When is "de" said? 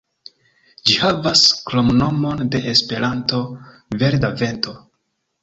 2.57-2.63